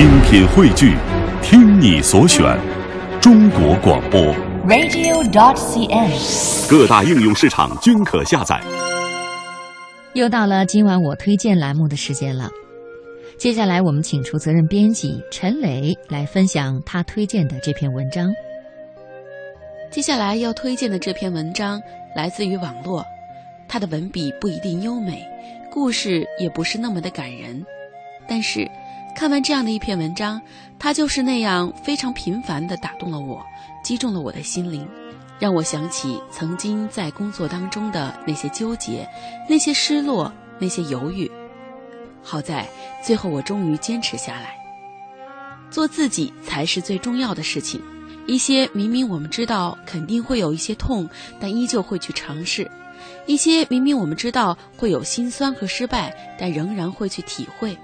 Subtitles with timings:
[0.00, 0.96] 精品汇聚，
[1.42, 2.58] 听你所选，
[3.20, 4.18] 中国广播。
[4.66, 6.70] radio.dot.cn，。
[6.70, 8.58] 各大应用市场均可下载。
[10.14, 12.48] 又到了今晚我推荐栏目的时间了。
[13.36, 18.32] 接下来我们请出责任编辑陈磊来分享他推荐的这篇文章。
[19.90, 21.78] 接下来要推荐的这篇文章
[22.16, 23.04] 来自于网络，
[23.68, 25.22] 它的文笔不一定优美，
[25.70, 27.62] 故事也不是那么的感人，
[28.26, 28.66] 但是
[29.20, 30.40] 看完这样的一篇文章，
[30.78, 33.44] 它就是那样非常频繁地打动了我，
[33.84, 34.88] 击中了我的心灵，
[35.38, 39.06] 让我想起曾经在工作当中的那些纠结、
[39.46, 41.30] 那些失落、那些犹豫。
[42.22, 42.66] 好在
[43.04, 44.58] 最后我终于坚持下来，
[45.70, 47.78] 做自己才是最重要的事情。
[48.26, 51.06] 一些明明我们知道肯定会有一些痛，
[51.38, 52.64] 但依旧会去尝试；
[53.26, 57.76] 一些明明我们知道会有心酸和失败，但仍然会去体会。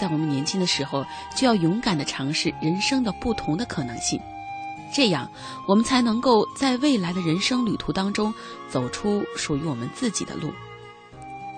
[0.00, 1.04] 在我们年轻的时候，
[1.36, 4.20] 就要勇敢地尝试人生的不同的可能性，
[4.92, 5.30] 这样
[5.66, 8.32] 我们才能够在未来的人生旅途当中
[8.70, 10.52] 走出属于我们自己的路。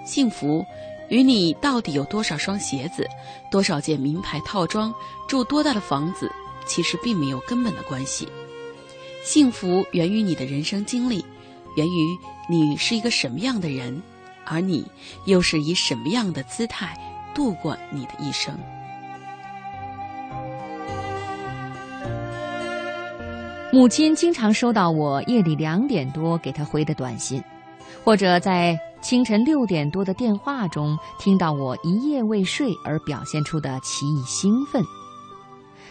[0.05, 0.65] 幸福
[1.09, 3.07] 与你到底有多少双鞋子、
[3.51, 4.93] 多少件名牌套装、
[5.29, 6.31] 住多大的房子，
[6.67, 8.29] 其实并没有根本的关系。
[9.23, 11.25] 幸福源于你的人生经历，
[11.77, 14.03] 源于你是一个什么样的人，
[14.47, 14.85] 而你
[15.27, 16.97] 又是以什么样的姿态
[17.41, 18.55] 度过你的一生。
[23.73, 27.43] 母亲经常收到我夜里两点多给她回的短信，
[28.05, 34.83] 或者在清晨六点多的电话中听到我一夜未睡而表现出的奇异兴奋。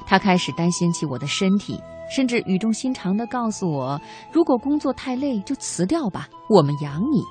[0.06, 1.82] 她开始担心起我的身体，
[2.16, 4.00] 甚至语重心长地告诉我
[4.32, 7.24] ：“如果工作太累，就辞掉吧，我们养你。”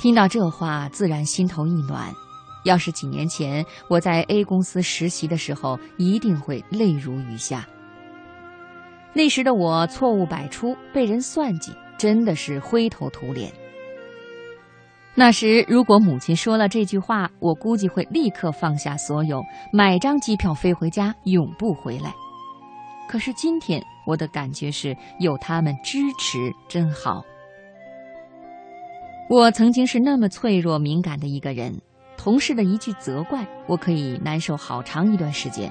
[0.00, 2.14] 听到这话，自然心头一暖。
[2.66, 7.66] 要是几年前我在 A 公司实习的时候，一定会泪如雨下。
[9.14, 13.50] 那时的我错误百出，被人算计，真的是灰头土脸。
[15.14, 22.12] 那时如果母亲说了这句话，我估计会立刻放下所有，买张机票飞回家，永不回来。
[23.08, 27.22] 可是今天我的感觉是有他们支持真好。
[29.30, 31.80] 我曾经是那么脆弱敏感的一个人，
[32.16, 35.70] 同事的一句责怪，我可以难受好长一段时间。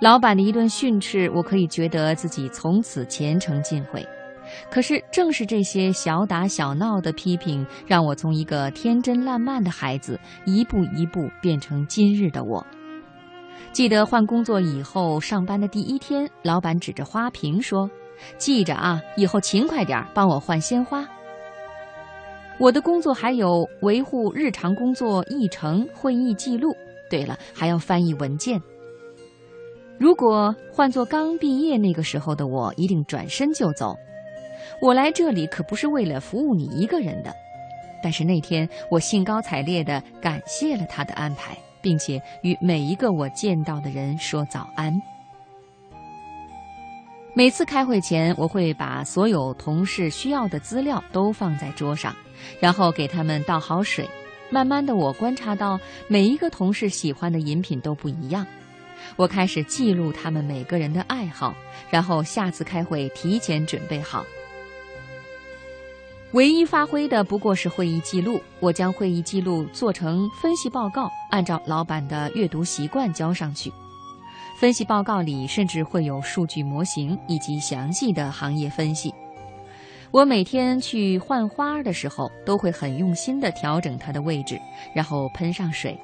[0.00, 4.06] 老板的一顿训斥，我可以觉得自己从此前程尽毁。
[4.70, 12.66] 可是，正是这些小打小闹的批评，让我从一个天真烂漫的孩子，一步一步变成今日的我。
[13.72, 17.88] 记得换工作以后，上班的第一天，老板指着花瓶说
[18.38, 21.06] ：“记着啊，以后勤快点，帮我换鲜花。”
[22.60, 26.76] 我的工作还有维护日常工作议程、会议记录。
[27.08, 28.60] 对了，还要翻译文件。
[29.98, 33.96] 如果换做刚毕业那个时候的我，一定转身就走。
[34.82, 37.34] 我来这里可不是为了服务你一个人的。
[38.02, 44.92] 但是那天，我兴高采烈地感谢了他的安排，并且与每一个我见到的人说早安。
[47.32, 52.14] 每次开会前，我会把所有同事需要的资料都放在桌上，
[52.58, 54.08] 然后给他们倒好水。
[54.50, 58.44] 慢慢的，我观察到每一个同事喜欢的饮品都不一样。
[59.14, 61.54] 我开始记录他们每个人的爱好，
[61.88, 64.26] 然后下次开会提前准备好。
[66.32, 73.72] 唯一发挥的不过是会议记录，我将会议记录做成分析报告，按照老板的阅读习惯交上去。
[74.60, 79.14] 分析报告里甚至会有数据模型以及详细的行业分析。
[80.10, 84.60] 我每天去换花的时候，都会很用心地调整它的位置，
[84.94, 85.98] 然后喷上水。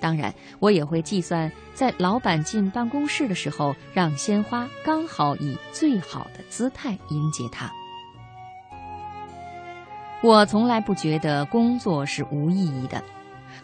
[0.00, 7.70] 当然，我也会计算在老板进办公室的时候，让鲜花刚好以最好的姿态迎接他。
[10.22, 13.04] 我从来不觉得工作是无意义的。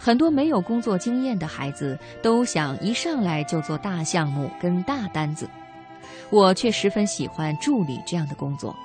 [0.04, 5.48] 很多没有工作经验的孩子都想一上来就做大项目跟大单子，
[6.28, 8.76] 我却十分喜欢助理这样的工作。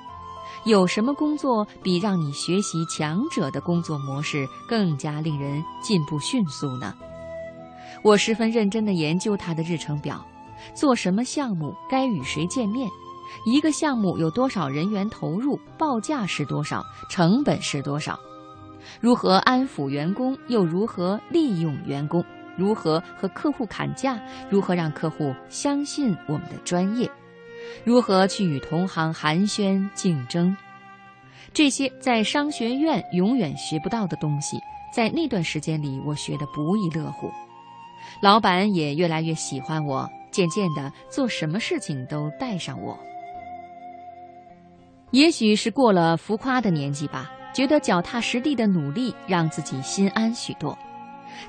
[0.64, 6.94] 有什么工作比让你学习强者的工作模式更加令人进步迅速呢？
[8.02, 10.24] 我十分认真地研究他的日程表，
[10.72, 12.88] 做什么项目该与谁见面，
[13.44, 18.18] 一个项目有多少人员投入，报价是多少，成本是多少。
[19.00, 22.24] 如何安抚员工，又如何利用员工？
[22.56, 24.20] 如何和客户砍价？
[24.50, 27.10] 如何让客户相信我们的专业？
[27.84, 30.54] 如何去与同行寒暄竞争？
[31.52, 34.58] 这些在商学院永远学不到的东西，
[34.94, 37.30] 在那段时间里，我学得不亦乐乎。
[38.22, 42.98] 老板也越来越喜欢我，渐渐的做什么事情都带上我。
[45.10, 50.76] 也许是过了浮夸的年纪吧，觉得脚踏实地的努力让自己心安许多。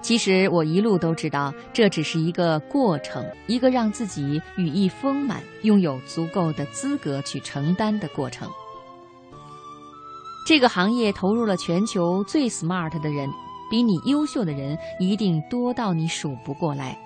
[0.02, 8.50] 其实我一路都知道，这只是一个过程，一个让自己羽翼丰满、拥有足够的资格去承担的过程。
[10.48, 13.30] 这个行业投入了全球最 smart 的人，
[13.70, 16.98] 比你优秀的人一定多到你数不过来。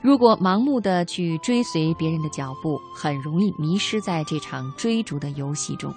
[0.00, 5.92] 如果盲目的去追随别人的脚步，很容易迷失在这场追逐的游戏中。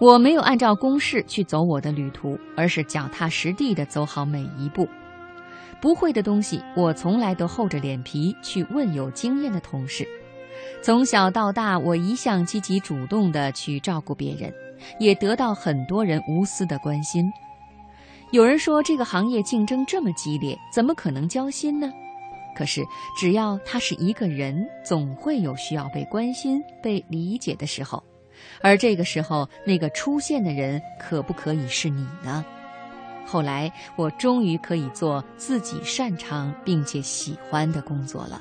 [0.00, 4.88] 我没有按照公式去走我的旅途，而是脚踏实地地走好每一步。
[5.80, 10.06] 不会的东西，我从来都厚着脸皮去问有经验的同事。
[10.82, 14.52] 从小到大，我一向积极主动地去照顾别人，
[14.98, 17.30] 也得到很多人无私的关心。
[18.30, 21.92] 有人说这个行业竞争这么激烈，怎么可能交心呢？
[22.56, 22.82] 可是
[23.18, 28.02] 只要他是一个人，总会有需要被关心、被理解的时候。
[28.60, 32.44] 而这个时候，那个出现的人可不可以是你呢？
[33.26, 38.40] 后来，我终于可以做自己擅长并且喜欢的工作了。